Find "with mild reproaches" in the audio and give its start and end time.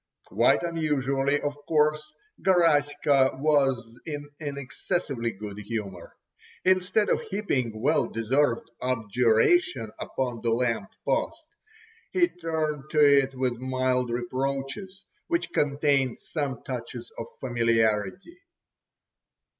13.35-15.03